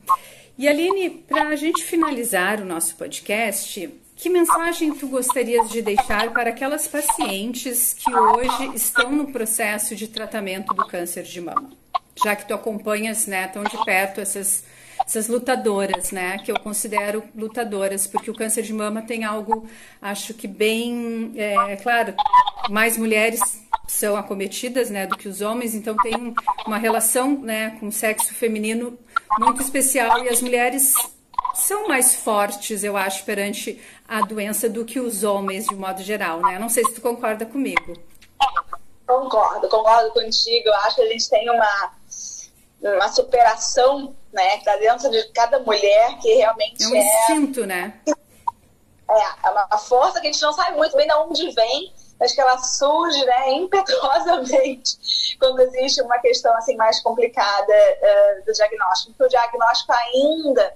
E 0.57 0.67
Aline, 0.67 1.09
para 1.09 1.49
a 1.49 1.55
gente 1.55 1.83
finalizar 1.83 2.59
o 2.59 2.65
nosso 2.65 2.95
podcast, 2.95 3.87
que 4.15 4.29
mensagem 4.29 4.93
tu 4.93 5.07
gostarias 5.07 5.69
de 5.69 5.81
deixar 5.81 6.31
para 6.31 6.49
aquelas 6.49 6.87
pacientes 6.87 7.93
que 7.93 8.13
hoje 8.13 8.75
estão 8.75 9.11
no 9.11 9.31
processo 9.31 9.95
de 9.95 10.07
tratamento 10.07 10.73
do 10.73 10.85
câncer 10.85 11.23
de 11.23 11.41
mama? 11.41 11.71
Já 12.23 12.35
que 12.35 12.45
tu 12.45 12.53
acompanhas 12.53 13.25
né, 13.25 13.47
tão 13.47 13.63
de 13.63 13.83
perto 13.83 14.21
essas 14.21 14.63
essas 15.11 15.27
lutadoras, 15.27 16.11
né? 16.11 16.37
Que 16.37 16.51
eu 16.51 16.59
considero 16.59 17.21
lutadoras, 17.35 18.07
porque 18.07 18.31
o 18.31 18.33
câncer 18.33 18.63
de 18.63 18.73
mama 18.73 19.01
tem 19.01 19.25
algo, 19.25 19.67
acho 20.01 20.33
que 20.33 20.47
bem, 20.47 21.33
é, 21.35 21.75
claro, 21.75 22.13
mais 22.69 22.97
mulheres 22.97 23.41
são 23.87 24.15
acometidas, 24.15 24.89
né, 24.89 25.05
do 25.05 25.17
que 25.17 25.27
os 25.27 25.41
homens, 25.41 25.75
então 25.75 25.97
tem 25.97 26.33
uma 26.65 26.77
relação, 26.77 27.37
né, 27.39 27.71
com 27.77 27.89
o 27.89 27.91
sexo 27.91 28.33
feminino 28.33 28.97
muito 29.37 29.61
especial 29.61 30.23
e 30.23 30.29
as 30.29 30.41
mulheres 30.41 30.93
são 31.53 31.89
mais 31.89 32.15
fortes, 32.15 32.81
eu 32.81 32.95
acho, 32.95 33.25
perante 33.25 33.81
a 34.07 34.21
doença 34.21 34.69
do 34.69 34.85
que 34.85 34.97
os 34.97 35.25
homens 35.25 35.65
de 35.65 35.75
modo 35.75 36.01
geral, 36.01 36.39
né? 36.41 36.57
Não 36.57 36.69
sei 36.69 36.85
se 36.85 36.93
tu 36.93 37.01
concorda 37.01 37.45
comigo. 37.45 37.97
Concordo, 39.05 39.67
concordo 39.67 40.11
contigo. 40.11 40.69
Eu 40.69 40.75
acho 40.75 40.95
que 40.95 41.01
a 41.01 41.07
gente 41.07 41.29
tem 41.29 41.49
uma 41.49 41.91
uma 42.81 43.09
superação, 43.09 44.15
né, 44.33 44.57
que 44.57 44.65
tá 44.65 44.75
dentro 44.77 45.09
de 45.09 45.23
cada 45.33 45.59
mulher 45.59 46.17
que 46.19 46.33
realmente 46.35 46.83
é 46.83 46.87
um 46.87 46.95
é, 46.95 46.99
instinto, 46.99 47.65
né? 47.65 47.99
É, 49.09 49.47
é 49.47 49.49
uma 49.49 49.77
força 49.77 50.21
que 50.21 50.27
a 50.27 50.31
gente 50.31 50.41
não 50.41 50.53
sabe 50.53 50.77
muito 50.77 50.95
bem 50.95 51.07
de 51.07 51.13
onde 51.13 51.51
vem, 51.51 51.93
mas 52.19 52.33
que 52.33 52.39
ela 52.39 52.57
surge, 52.59 53.25
né, 53.25 53.51
impetuosamente 53.53 54.97
quando 55.39 55.59
existe 55.61 56.01
uma 56.01 56.19
questão 56.19 56.55
assim 56.55 56.75
mais 56.75 57.01
complicada 57.01 57.73
uh, 57.73 58.45
do 58.45 58.53
diagnóstico. 58.53 59.13
Porque 59.13 59.23
o 59.23 59.29
diagnóstico 59.29 59.91
ainda 59.91 60.73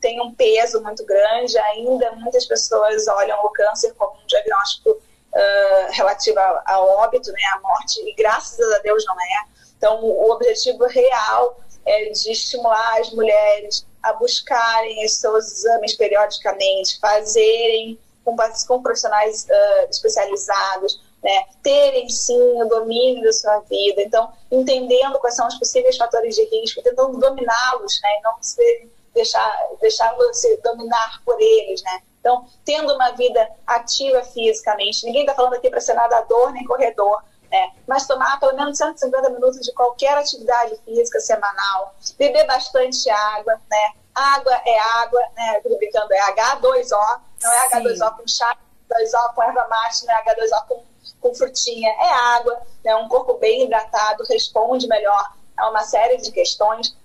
tem 0.00 0.20
um 0.20 0.34
peso 0.34 0.82
muito 0.82 1.04
grande, 1.06 1.56
ainda 1.58 2.12
muitas 2.12 2.44
pessoas 2.44 3.08
olham 3.08 3.38
o 3.42 3.50
câncer 3.50 3.94
como 3.94 4.12
um 4.20 4.26
diagnóstico 4.26 4.90
uh, 4.90 5.92
relativo 5.92 6.38
ao 6.66 6.86
óbito, 6.98 7.32
né, 7.32 7.42
à 7.54 7.60
morte, 7.60 8.00
e 8.06 8.14
graças 8.14 8.60
a 8.72 8.78
Deus 8.80 9.04
não 9.06 9.14
é. 9.14 9.52
Então, 9.78 10.04
o 10.04 10.30
objetivo 10.30 10.86
real 10.86 11.58
é 11.84 12.10
de 12.10 12.30
estimular 12.30 13.00
as 13.00 13.10
mulheres 13.12 13.86
a 14.02 14.12
buscarem 14.14 15.04
os 15.04 15.14
seus 15.14 15.52
exames 15.52 15.94
periodicamente, 15.94 16.98
fazerem 16.98 17.98
com, 18.24 18.36
com 18.66 18.82
profissionais 18.82 19.44
uh, 19.44 19.90
especializados, 19.90 21.00
né, 21.22 21.44
terem 21.62 22.08
sim 22.08 22.62
o 22.62 22.64
domínio 22.64 23.22
da 23.22 23.32
sua 23.32 23.60
vida, 23.60 24.02
então 24.02 24.32
entendendo 24.50 25.18
quais 25.20 25.36
são 25.36 25.46
os 25.46 25.54
possíveis 25.56 25.96
fatores 25.96 26.34
de 26.34 26.44
risco, 26.46 26.82
tentando 26.82 27.18
dominá-los, 27.18 28.00
né, 28.02 28.20
não 28.24 28.42
se 28.42 28.88
deixar 29.14 29.68
deixar-se 29.80 30.56
dominar 30.62 31.22
por 31.24 31.40
eles, 31.40 31.82
né. 31.82 32.02
Então, 32.18 32.46
tendo 32.64 32.94
uma 32.94 33.10
vida 33.12 33.48
ativa 33.66 34.22
fisicamente, 34.22 35.04
ninguém 35.04 35.22
está 35.22 35.34
falando 35.34 35.54
aqui 35.54 35.68
para 35.68 35.80
ser 35.80 35.94
nadador 35.94 36.52
nem 36.52 36.64
corredor, 36.64 37.22
né? 37.52 37.70
Mas 37.86 38.06
tomar 38.06 38.40
pelo 38.40 38.56
menos 38.56 38.78
150 38.78 39.28
minutos 39.28 39.60
de 39.60 39.72
qualquer 39.74 40.16
atividade 40.16 40.74
física 40.86 41.20
semanal, 41.20 41.94
beber 42.18 42.46
bastante 42.46 43.08
água, 43.10 43.60
né? 43.70 43.92
Água 44.14 44.60
é 44.64 44.78
água, 44.78 45.20
né? 45.36 45.60
Brincando, 45.60 46.12
é 46.14 46.32
H2O, 46.32 47.20
não 47.42 47.52
é 47.52 47.68
H2O 47.68 48.16
com 48.16 48.26
chá, 48.26 48.56
H2O 48.90 49.34
com 49.34 49.42
erva 49.42 49.68
mate, 49.68 50.06
não 50.06 50.14
é 50.14 50.24
H2O 50.24 50.66
com, 50.66 50.84
com 51.20 51.34
frutinha, 51.34 51.90
é 51.90 52.12
água, 52.36 52.58
né? 52.82 52.96
Um 52.96 53.08
corpo 53.08 53.34
bem 53.34 53.64
hidratado 53.64 54.24
responde 54.24 54.88
melhor 54.88 55.32
a 55.58 55.68
uma 55.68 55.82
série 55.82 56.16
de 56.16 56.32
questões, 56.32 56.96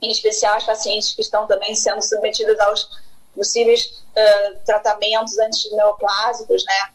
em 0.00 0.10
especial 0.10 0.54
as 0.54 0.64
pacientes 0.64 1.12
que 1.12 1.22
estão 1.22 1.44
também 1.48 1.74
sendo 1.74 2.00
submetidas 2.02 2.58
aos 2.60 2.88
possíveis 3.34 4.04
uh, 4.16 4.58
tratamentos 4.64 5.36
antineoplásicos, 5.38 6.64
né? 6.64 6.92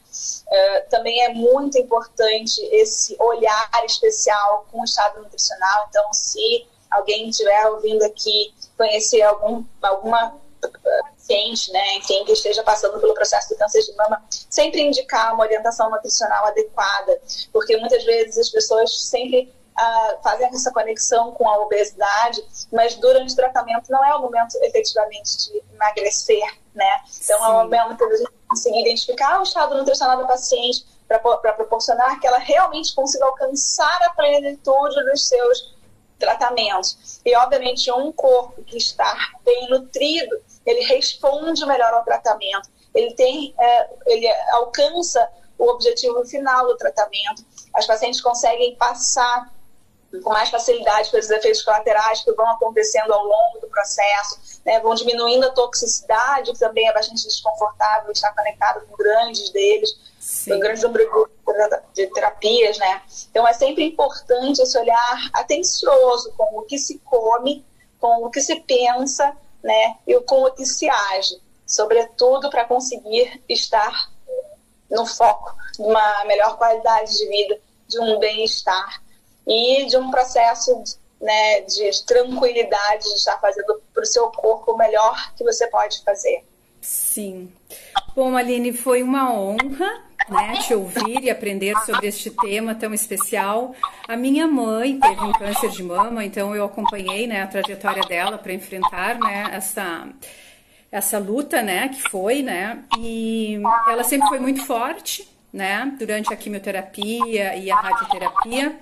Uh, 0.48 0.90
também 0.90 1.24
é 1.24 1.34
muito 1.34 1.78
importante 1.78 2.62
esse 2.72 3.16
olhar 3.20 3.70
especial 3.86 4.66
com 4.72 4.82
o 4.82 4.84
estado 4.84 5.22
nutricional. 5.22 5.88
Então, 5.90 6.14
se 6.14 6.68
alguém 6.90 7.30
estiver 7.30 7.68
ouvindo 7.68 8.04
aqui, 8.04 8.54
conhecer 8.78 9.22
algum, 9.22 9.64
alguma 9.82 10.42
paciente, 11.24 11.72
né, 11.72 11.96
enfim, 11.98 12.24
que 12.26 12.34
esteja 12.34 12.64
passando 12.64 13.00
pelo 13.00 13.14
processo 13.14 13.50
de 13.50 13.56
câncer 13.56 13.82
de 13.82 13.96
mama, 13.96 14.24
sempre 14.50 14.82
indicar 14.82 15.34
uma 15.34 15.44
orientação 15.44 15.90
nutricional 15.90 16.46
adequada, 16.46 17.20
porque 17.52 17.78
muitas 17.78 18.04
vezes 18.04 18.38
as 18.38 18.50
pessoas 18.50 19.10
sempre 19.10 19.54
uh, 19.78 20.22
fazem 20.22 20.48
essa 20.48 20.72
conexão 20.72 21.32
com 21.32 21.48
a 21.50 21.58
obesidade, 21.60 22.44
mas 22.72 22.96
durante 22.96 23.34
o 23.34 23.36
tratamento 23.36 23.90
não 23.90 24.04
é 24.06 24.16
o 24.16 24.22
momento 24.22 24.56
efetivamente 24.62 25.38
de 25.38 25.64
emagrecer, 25.74 26.60
né? 26.74 27.02
Então 27.24 27.38
Sim. 27.38 27.44
é 27.44 27.48
o 27.48 27.54
momento 27.54 27.98
que 27.98 28.04
a 28.04 28.18
gente 28.18 28.32
conseguir 28.54 28.82
identificar 28.82 29.40
o 29.40 29.44
estado 29.44 29.76
nutricional 29.76 30.18
da 30.18 30.26
paciente 30.26 30.86
para 31.08 31.54
proporcionar 31.54 32.20
que 32.20 32.28
ela 32.28 32.38
realmente 32.38 32.94
consiga 32.94 33.26
alcançar 33.26 34.00
a 34.04 34.12
plenitude 34.12 35.04
dos 35.06 35.28
seus 35.28 35.76
tratamentos. 36.20 37.20
E, 37.26 37.36
obviamente, 37.36 37.92
um 37.92 38.12
corpo 38.12 38.64
que 38.64 38.78
está 38.78 39.14
bem 39.44 39.70
nutrido, 39.70 40.40
ele 40.66 40.82
responde 40.86 41.66
melhor 41.66 41.94
ao 41.94 42.04
tratamento, 42.04 42.70
ele, 42.94 43.14
tem, 43.16 43.54
é, 43.60 43.90
ele 44.06 44.28
alcança 44.52 45.28
o 45.58 45.70
objetivo 45.70 46.24
final 46.26 46.68
do 46.68 46.78
tratamento. 46.78 47.44
As 47.74 47.86
pacientes 47.86 48.22
conseguem 48.22 48.76
passar 48.76 49.53
com 50.22 50.30
mais 50.30 50.50
facilidade 50.50 51.10
pelos 51.10 51.30
efeitos 51.30 51.62
colaterais 51.64 52.22
que 52.22 52.32
vão 52.34 52.48
acontecendo 52.50 53.12
ao 53.12 53.24
longo 53.24 53.60
do 53.60 53.68
processo, 53.68 54.62
né, 54.66 54.80
vão 54.80 54.94
diminuindo 54.94 55.46
a 55.46 55.52
toxicidade, 55.52 56.52
que 56.52 56.60
também 56.60 56.88
é 56.88 56.94
bastante 56.94 57.24
desconfortável 57.24 58.12
estar 58.12 58.34
conectado 58.34 58.86
com 58.88 58.96
grandes 58.96 59.50
deles, 59.50 59.90
Sim. 60.20 60.52
com 60.52 60.60
grandes 60.60 60.84
de 61.94 62.08
terapias, 62.08 62.78
né? 62.78 63.02
Então 63.30 63.48
é 63.48 63.54
sempre 63.54 63.84
importante 63.84 64.62
esse 64.62 64.78
olhar 64.78 65.30
atencioso 65.34 66.32
com 66.38 66.60
o 66.60 66.62
que 66.64 66.78
se 66.78 67.00
come, 67.00 67.66
com 68.00 68.26
o 68.26 68.30
que 68.30 68.42
se 68.42 68.56
pensa, 68.62 69.36
né, 69.64 69.98
e 70.06 70.20
com 70.22 70.44
o 70.44 70.52
que 70.52 70.66
se 70.66 70.90
age, 70.90 71.42
sobretudo 71.66 72.50
para 72.50 72.66
conseguir 72.66 73.42
estar 73.48 74.12
no 74.92 75.06
foco 75.06 75.56
de 75.74 75.82
uma 75.82 76.26
melhor 76.26 76.58
qualidade 76.58 77.18
de 77.18 77.28
vida, 77.28 77.60
de 77.88 78.00
um 78.00 78.20
bem-estar 78.20 79.02
e 79.48 79.86
de 79.86 79.98
um 79.98 80.10
processo 80.10 80.84
né, 81.22 81.62
de 81.62 82.06
tranquilidade 82.06 83.04
de 83.04 83.16
estar 83.16 83.40
fazendo 83.40 83.82
para 83.94 84.04
o 84.04 84.06
seu 84.06 84.28
corpo 84.28 84.74
o 84.74 84.78
melhor 84.78 85.34
que 85.36 85.44
você 85.44 85.68
pode 85.68 86.04
fazer. 86.04 86.44
Sim. 86.82 87.50
Bom, 88.14 88.36
Aline, 88.36 88.74
foi 88.74 89.02
uma 89.02 89.34
honra 89.34 90.04
né, 90.30 90.54
te 90.66 90.74
ouvir 90.74 91.24
e 91.24 91.30
aprender 91.30 91.78
sobre 91.86 92.08
este 92.08 92.30
tema 92.30 92.76
tão 92.76 92.94
especial. 92.94 93.74
A 94.08 94.16
minha 94.18 94.48
mãe 94.48 95.00
teve 95.00 95.22
um 95.22 95.32
câncer 95.32 95.70
de 95.70 95.82
mama, 95.82 96.26
então 96.26 96.56
eu 96.56 96.66
acompanhei 96.66 97.26
né, 97.26 97.42
a 97.42 97.48
trajetória 97.48 98.04
dela 98.04 98.38
para 98.38 98.54
enfrentar 98.54 99.18
né, 99.18 99.50
essa, 99.54 100.08
essa 100.92 101.18
luta 101.18 101.62
né, 101.62 101.88
que 101.90 102.02
foi, 102.02 102.42
né? 102.42 102.84
E 103.00 103.62
ela 103.88 104.04
sempre 104.04 104.28
foi 104.28 104.40
muito 104.40 104.66
forte, 104.66 105.28
né? 105.52 105.92
Durante 105.98 106.34
a 106.34 106.38
quimioterapia 106.38 107.56
e 107.56 107.72
a 107.72 107.76
radioterapia. 107.76 108.78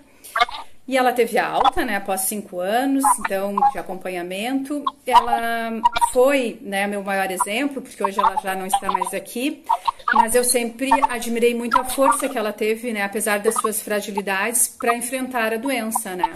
E 0.88 0.98
ela 0.98 1.14
teve 1.14 1.38
alta, 1.38 1.86
né, 1.86 1.96
após 1.96 2.22
cinco 2.22 2.60
anos, 2.60 3.04
então, 3.20 3.56
de 3.72 3.78
acompanhamento. 3.78 4.84
Ela 5.06 5.80
foi, 6.12 6.60
né, 6.62 6.88
meu 6.88 7.04
maior 7.04 7.32
exemplo, 7.32 7.82
porque 7.82 8.04
hoje 8.04 8.20
ela 8.20 8.36
já 8.42 8.56
não 8.56 8.66
está 8.66 8.92
mais 8.92 9.14
aqui, 9.14 9.64
mas 10.14 10.36
eu 10.36 10.44
sempre 10.44 10.90
admirei 11.08 11.54
muito 11.54 11.80
a 11.80 11.86
força 11.86 12.28
que 12.28 12.38
ela 12.38 12.52
teve, 12.52 12.92
né, 12.92 13.04
apesar 13.04 13.40
das 13.40 13.56
suas 13.56 13.82
fragilidades, 13.82 14.68
para 14.68 14.96
enfrentar 14.96 15.54
a 15.54 15.58
doença, 15.58 16.16
né. 16.16 16.34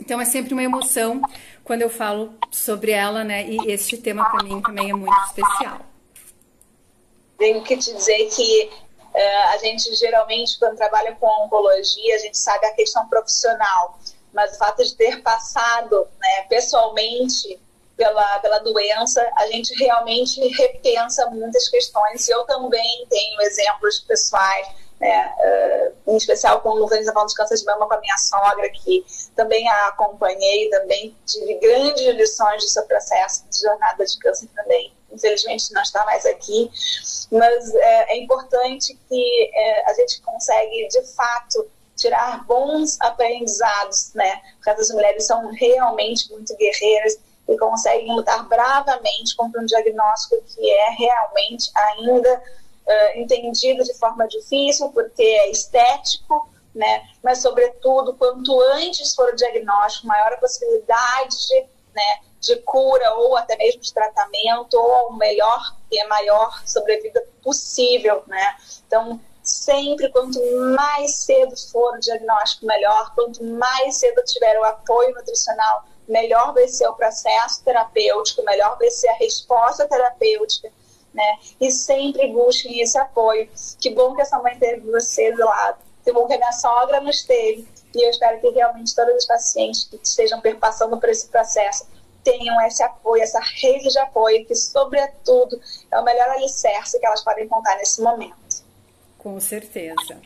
Então, 0.00 0.20
é 0.20 0.24
sempre 0.24 0.54
uma 0.54 0.62
emoção 0.62 1.20
quando 1.64 1.82
eu 1.82 1.90
falo 1.90 2.34
sobre 2.50 2.92
ela, 2.92 3.24
né, 3.24 3.46
e 3.46 3.58
este 3.70 3.98
tema 3.98 4.24
para 4.30 4.44
mim 4.44 4.62
também 4.62 4.90
é 4.90 4.94
muito 4.94 5.20
especial. 5.26 5.80
Tenho 7.36 7.62
que 7.62 7.76
te 7.76 7.92
dizer 7.92 8.30
que 8.34 8.70
a 9.22 9.58
gente 9.58 9.94
geralmente, 9.94 10.58
quando 10.58 10.76
trabalha 10.76 11.14
com 11.16 11.26
oncologia, 11.44 12.16
a 12.16 12.18
gente 12.18 12.36
sabe 12.36 12.66
a 12.66 12.74
questão 12.74 13.08
profissional, 13.08 13.98
mas 14.32 14.54
o 14.54 14.58
fato 14.58 14.84
de 14.84 14.94
ter 14.94 15.22
passado 15.22 16.06
né, 16.20 16.42
pessoalmente 16.48 17.58
pela, 17.96 18.38
pela 18.40 18.58
doença, 18.58 19.26
a 19.36 19.46
gente 19.46 19.74
realmente 19.74 20.46
repensa 20.48 21.26
muitas 21.30 21.68
questões. 21.68 22.28
Eu 22.28 22.44
também 22.44 23.06
tenho 23.08 23.40
exemplos 23.40 24.00
pessoais, 24.00 24.66
uh, 25.00 25.94
em 26.06 26.16
especial 26.16 26.60
com 26.60 26.68
organização 26.70 27.24
de 27.24 27.34
câncer 27.34 27.56
de 27.56 27.64
mama 27.64 27.88
com 27.88 27.94
a 27.94 28.00
minha 28.00 28.18
sogra, 28.18 28.68
que 28.70 29.04
também 29.34 29.66
a 29.66 29.86
acompanhei, 29.88 30.68
também 30.68 31.16
tive 31.24 31.54
grandes 31.54 32.06
lições 32.14 32.62
do 32.62 32.68
seu 32.68 32.84
processo 32.84 33.44
de 33.48 33.60
jornada 33.60 34.04
de 34.04 34.18
câncer 34.18 34.48
também 34.54 34.95
infelizmente 35.16 35.72
não 35.72 35.82
está 35.82 36.04
mais 36.04 36.24
aqui, 36.24 36.70
mas 37.32 37.74
é, 37.74 38.12
é 38.12 38.18
importante 38.22 38.98
que 39.08 39.50
é, 39.52 39.90
a 39.90 39.94
gente 39.94 40.20
consegue, 40.22 40.88
de 40.88 41.02
fato, 41.14 41.66
tirar 41.96 42.44
bons 42.44 43.00
aprendizados, 43.00 44.12
né? 44.14 44.40
Porque 44.56 44.70
essas 44.70 44.90
mulheres 44.90 45.26
são 45.26 45.50
realmente 45.52 46.30
muito 46.30 46.54
guerreiras 46.56 47.18
e 47.48 47.56
conseguem 47.56 48.14
lutar 48.14 48.46
bravamente 48.48 49.34
contra 49.36 49.60
um 49.60 49.66
diagnóstico 49.66 50.36
que 50.46 50.70
é 50.70 50.90
realmente 50.90 51.70
ainda 51.74 52.42
uh, 52.86 53.18
entendido 53.18 53.82
de 53.82 53.94
forma 53.94 54.26
difícil, 54.28 54.90
porque 54.90 55.22
é 55.22 55.50
estético, 55.50 56.48
né? 56.74 57.08
Mas, 57.22 57.40
sobretudo, 57.40 58.14
quanto 58.14 58.60
antes 58.60 59.14
for 59.14 59.32
o 59.32 59.36
diagnóstico, 59.36 60.06
maior 60.06 60.32
a 60.34 60.36
possibilidade 60.36 61.48
de, 61.48 61.66
né, 61.96 62.20
de 62.40 62.56
cura 62.56 63.14
ou 63.14 63.36
até 63.36 63.56
mesmo 63.56 63.80
de 63.80 63.92
tratamento 63.92 64.74
ou 64.74 65.08
o 65.08 65.16
melhor 65.16 65.74
e 65.90 65.98
a 65.98 66.06
maior 66.06 66.62
sobrevida 66.66 67.24
possível, 67.42 68.22
né? 68.26 68.56
Então, 68.86 69.18
sempre 69.42 70.10
quanto 70.10 70.38
mais 70.76 71.14
cedo 71.14 71.56
for 71.72 71.94
o 71.94 72.00
diagnóstico, 72.00 72.66
melhor. 72.66 73.14
Quanto 73.14 73.42
mais 73.42 73.96
cedo 73.96 74.22
tiver 74.24 74.58
o 74.60 74.64
apoio 74.64 75.14
nutricional, 75.14 75.84
melhor 76.06 76.52
vai 76.52 76.68
ser 76.68 76.86
o 76.88 76.94
processo 76.94 77.64
terapêutico, 77.64 78.42
melhor 78.44 78.76
vai 78.78 78.90
ser 78.90 79.08
a 79.08 79.14
resposta 79.14 79.88
terapêutica, 79.88 80.70
né? 81.14 81.38
E 81.60 81.70
sempre 81.70 82.28
busquem 82.28 82.80
esse 82.80 82.98
apoio. 82.98 83.48
Que 83.80 83.90
bom 83.90 84.14
que 84.14 84.22
essa 84.22 84.38
mãe 84.40 84.58
teve 84.58 84.90
você 84.90 85.32
do 85.32 85.44
lado. 85.44 85.78
Que 86.04 86.12
bom 86.12 86.26
que 86.26 86.34
a 86.34 86.38
minha 86.38 86.52
sogra 86.52 87.00
nos 87.00 87.24
teve. 87.24 87.66
E 87.96 88.04
eu 88.04 88.10
espero 88.10 88.38
que 88.40 88.50
realmente 88.50 88.94
todos 88.94 89.14
os 89.16 89.24
pacientes 89.24 89.84
que 89.84 89.98
estejam 90.02 90.40
passando 90.60 90.98
por 91.00 91.08
esse 91.08 91.28
processo 91.28 91.86
tenham 92.22 92.60
esse 92.66 92.82
apoio, 92.82 93.22
essa 93.22 93.40
rede 93.40 93.88
de 93.88 93.98
apoio, 93.98 94.44
que, 94.44 94.54
sobretudo, 94.54 95.58
é 95.90 95.98
o 95.98 96.04
melhor 96.04 96.28
alicerce 96.28 97.00
que 97.00 97.06
elas 97.06 97.24
podem 97.24 97.48
contar 97.48 97.76
nesse 97.76 98.02
momento. 98.02 98.36
Com 99.16 99.40
certeza. 99.40 100.20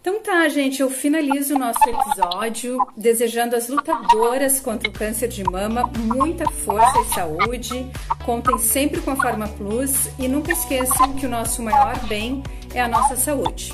Então 0.00 0.20
tá, 0.20 0.46
gente, 0.50 0.82
eu 0.82 0.90
finalizo 0.90 1.54
o 1.54 1.58
nosso 1.58 1.80
episódio 1.88 2.76
desejando 2.94 3.56
às 3.56 3.68
lutadoras 3.68 4.60
contra 4.60 4.90
o 4.90 4.92
câncer 4.92 5.28
de 5.28 5.42
mama 5.42 5.90
muita 5.96 6.44
força 6.50 7.00
e 7.00 7.14
saúde. 7.14 7.90
Contem 8.26 8.58
sempre 8.58 9.00
com 9.00 9.12
a 9.12 9.16
Farma 9.16 9.48
Plus 9.48 10.08
e 10.18 10.28
nunca 10.28 10.52
esqueçam 10.52 11.14
que 11.14 11.24
o 11.24 11.30
nosso 11.30 11.62
maior 11.62 11.98
bem 12.06 12.42
é 12.74 12.82
a 12.82 12.88
nossa 12.88 13.16
saúde. 13.16 13.72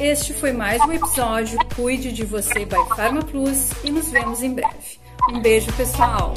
Este 0.00 0.32
foi 0.32 0.50
mais 0.50 0.80
um 0.80 0.92
episódio 0.92 1.58
Cuide 1.76 2.10
de 2.10 2.24
Você 2.24 2.64
by 2.64 2.88
Farma 2.96 3.22
Plus 3.22 3.70
e 3.84 3.90
nos 3.90 4.10
vemos 4.10 4.42
em 4.42 4.54
breve. 4.54 4.98
Um 5.30 5.42
beijo, 5.42 5.70
pessoal! 5.74 6.32